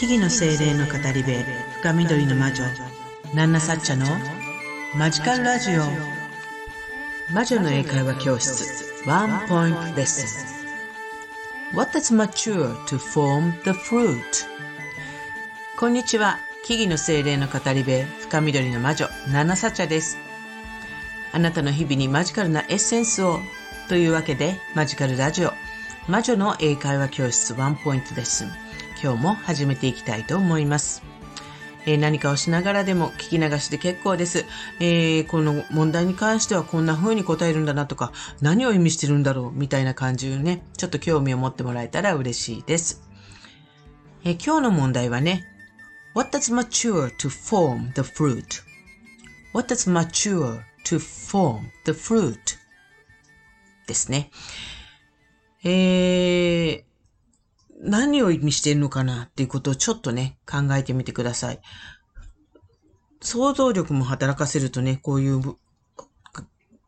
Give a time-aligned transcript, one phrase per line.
[0.00, 1.30] 木々の精霊の語り部
[1.82, 2.64] 深緑の魔女
[3.34, 4.06] ナンナサッチャの
[4.96, 5.82] マジカルラジオ。
[7.34, 10.56] 魔女の英会話教室ワンポイントレッス
[11.74, 11.76] ン。
[11.76, 14.22] What does mature to form the fruit?
[15.78, 20.16] こんにちは木々の精霊の語り部深緑の魔女ナンナサッチャです。
[21.34, 23.40] あなたの日々にマジカルなエッセンスを
[23.90, 25.52] というわけでマジカルラジオ
[26.08, 28.69] 魔女の英会話教室ワンポイントレッスン。
[29.02, 31.02] 今日も始めていきたいと思います。
[31.86, 34.44] えー、何かをしながらでも聞き流して結構です。
[34.78, 43.02] えー、この問題に関してはこんな風に答えるんだなとか、何を意味してるんだろうみたいな感じをね、ちょっと興味を持ってもらえたら嬉しいです。
[44.24, 45.46] えー、今日の問題はね、
[46.14, 52.38] What does mature to form the fruit?What does mature to form the fruit?
[53.86, 54.30] ですね。
[55.64, 56.89] えー、
[57.82, 61.60] 何を意味しているのかなっていうことをちょっとね、考えてみてください。
[63.22, 65.40] 想像力も働かせるとね、こういう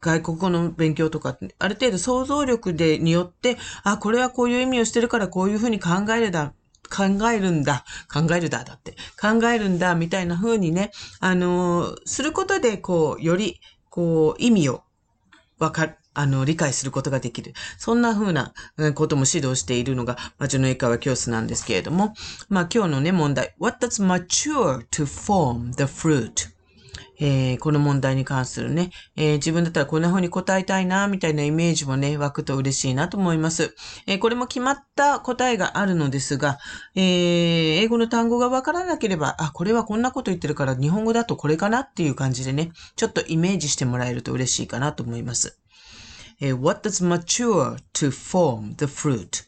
[0.00, 6.54] 外国語の勉強とか、ある程度想像力でによって、あ、これはこういう意味をしてるからこういうふうに考えるだ、
[6.88, 14.82] 考えるんだ、考えるだ、だって、考えるんだ、みたいな風にね、あのー、することで、こう、より、こう、意味を
[15.58, 17.52] わか、あの、理解することができる。
[17.76, 18.54] そんな風な
[18.94, 22.14] ことも指導しているのが、魔女の英会話教室なんですけれども、
[22.48, 23.54] まあ今日のね、問題。
[23.58, 26.56] What does mature to form the fruit?
[27.18, 33.74] えー、この問題に関するね、えー、自分だったらこんな風に答えたいな、みたいなイメージもね、湧くと嬉しいなと思います。
[34.06, 36.58] えー、これも決まった答えがあるのですが、
[36.94, 45.58] え英語の単語がわからなければ、あ、これはこんなこと言ってるから日本語だとこれかなっていう感じでね、ちょっとイメージしてもらえると嬉しいかなと思います。
[46.40, 49.44] え、what does mature to form the fruit?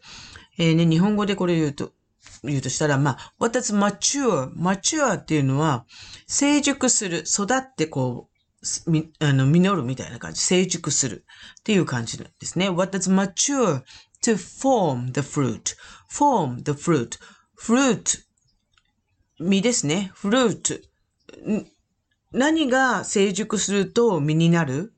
[0.58, 1.92] え、ね、日本語でこれ言うと、
[2.42, 4.53] 言うとしたら、まあ、what does mature?
[4.55, 5.86] mature っていうのは、
[6.27, 8.28] 成熟する、育ってこ
[8.86, 10.41] う、み、あの、実るみたいな感じ。
[10.41, 11.25] 成熟する
[11.60, 12.69] っていう感じなんですね。
[12.69, 13.82] what does mature
[14.22, 15.76] to form the fruit?
[16.10, 17.19] form the fruit.
[17.56, 18.25] fruit
[19.38, 20.12] 実ですね。
[20.15, 20.82] fruit
[22.32, 24.93] 何が成熟すると実になる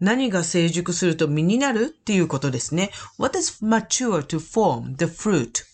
[0.00, 2.90] 何が成熟すると実になるっていうことですね。
[3.18, 5.64] What is mature to form the fruit?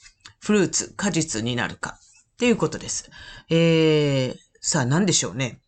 [0.40, 1.98] フルーツ、果実になるか
[2.34, 3.10] っていうことです。
[3.48, 5.60] えー、さあ何でしょうね。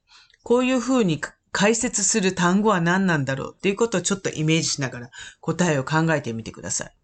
[0.42, 1.20] こういうふうに
[1.52, 5.10] 解説する単語は何なんだろうっていうことをちょっとイメージしながら
[5.40, 6.96] 答えを考えてみてください。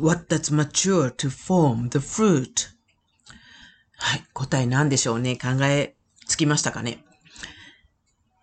[0.00, 2.70] What does mature to form the fruit?
[3.98, 4.24] はい。
[4.32, 5.36] 答え何でしょうね？
[5.36, 5.94] 考え
[6.26, 7.04] つきましたかね？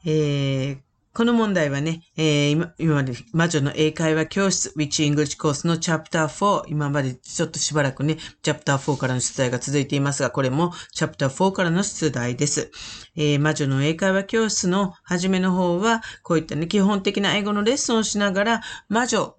[0.05, 0.77] えー、
[1.13, 12.71] この問題はね、えー、今今まで魔女の英会話教室 Which English Course のチャプター4、今までちょっとしばらくね、チャプター4からの出題が続いていますが、これもチャプター4からの出題です。
[13.15, 19.37] えー、魔女の英会話教室の初めの方は、こういったね、基本的な英語のレッスンをしながら、魔女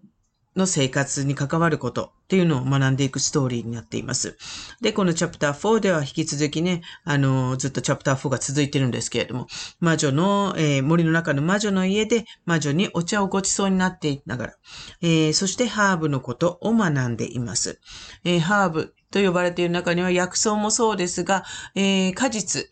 [0.56, 4.36] の生活に関わることっていうのを学んでいくストーリーになっています。
[4.80, 9.46] で、このチャプター4では引き続きね、あの、ずっとチャプター4が続いてるんですけれども、
[9.80, 14.54] 魔女の、えー、森の中の魔女の家で魔女にお茶をごちそうになっていながら、
[15.02, 17.80] えー、そしてハーブのことを学んでいます。
[18.24, 21.44] えー、ハーブと呼ばれている中には薬草もそうですが、
[21.74, 22.68] え果実、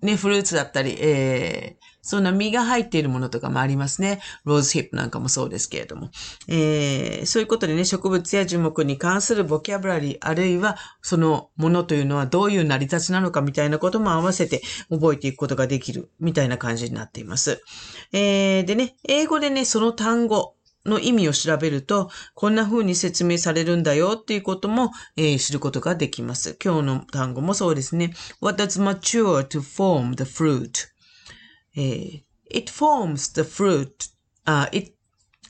[0.00, 4.20] ね、フルーツだったり、えー、そんな実が入っているものとかもありますね。
[4.44, 6.10] ローズヒップなんかもそうですけれども。
[6.48, 17.62] えー、そういうことでね、植物や樹木に関するボキャブラリー、あるいはそのものというのはどういう成り立ちなのかみたいなことも合わせて覚えていくことができるみたいな感じになっています。
[18.12, 26.56] えー、でね、英語でね、その単語、の意味を調べると、こんな風に説明されるんだよっていうことも、えー、知ることができます。
[26.62, 28.12] 今日の単語もそうですね。
[28.40, 30.91] What does mature to form the fruit?
[31.76, 34.10] えー、it forms the fruit,
[34.44, 34.92] あ、it,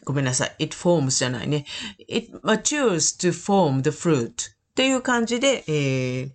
[0.05, 0.57] ごめんなさい。
[0.59, 1.65] it forms じゃないね。
[2.09, 4.33] it matures to form the fruit っ
[4.75, 6.31] ていう感じで、えー、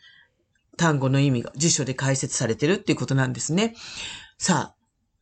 [0.78, 3.76] 単語の意味が辞書で解説されてるっていうことなんですね。
[4.38, 4.76] さあ、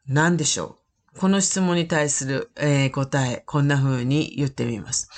[0.07, 0.77] 何でしょ
[1.13, 5.09] うこの質問に対する、えー、答え、こんな風に言ってみます。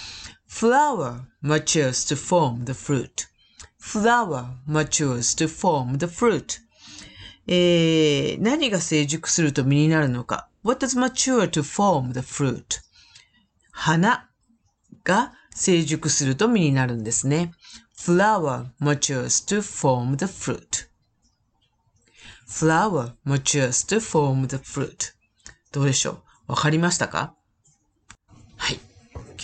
[0.47, 3.27] flower matures to form the fruit.
[3.79, 6.59] flower matures to form the fruit.
[7.47, 10.49] えー、何が成熟すると実になるのか。
[10.63, 12.81] What does mature to form the fruit?
[13.71, 14.29] 花
[15.05, 17.53] が成熟すると実になるんですね。
[17.97, 20.87] flower matures to form the fruit.
[22.47, 25.13] flower matures to form the fruit.
[25.71, 27.36] どうでしょうわかりましたか。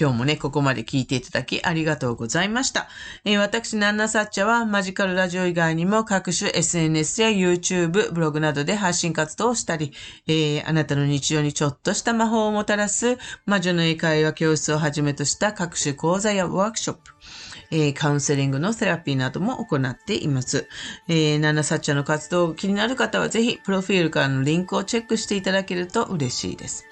[0.04, 2.90] 今日もね、ここまで聞いていただきありがとうございました。
[3.24, 9.94] えー、私、ナンナサッチャはマジカルラジオ以外にも各種 SNS や YouTube、ブログなどで発信活動をしたり、
[10.28, 17.14] えー、あなたの日常にちょっとした魔法をもたらす魔女の英会話教室をはじめとした各種講座やワークショップ、
[17.72, 20.68] えー、カウンセリングのセラピーなども行っています。
[21.08, 26.84] えー、ナナサッチャの活動気になる方はぜひ、プロフィールからのリンクをチェックしていただけると嬉しいです。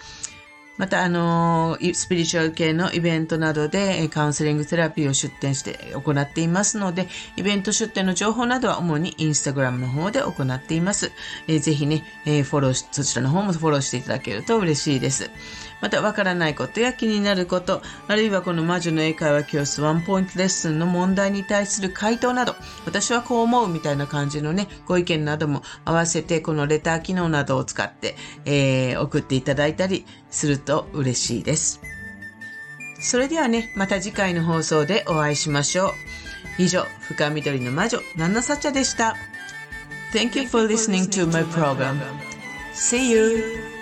[0.81, 7.07] また、あの、スピリチュアル系のイベントなどでカウンセリングセラピーを出展して行っていますので、
[7.37, 11.11] イベント出展の情報などは主にインスタグラムの方で行っています。
[11.47, 15.29] ぜひね、フォローそちらの方もフォローしていただけると嬉しいです。
[15.81, 22.55] また、わからないことや気になること、あるいはこの魔女の英会話教室ワンポイントレッスンの問題に対する回答など、
[22.85, 31.81] 私はこう思うみたいな感じのね、ご意見なども合わせて、このレター機能などを使って、えー、送っていただいたりすると嬉しいです。
[32.99, 35.91] それではね、また次回の放送でお会いしましょう。
[36.57, 39.15] 以上、深緑の魔女、ナンナサチャでした。
[40.13, 41.99] Thank you for listening to my program.
[42.73, 43.80] See you!